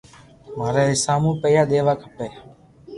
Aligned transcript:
ماري 0.57 0.81
حيساب 0.89 1.17
مون 1.23 1.35
پيئا 1.41 1.63
ديوا 1.71 1.93
کپي 2.01 2.27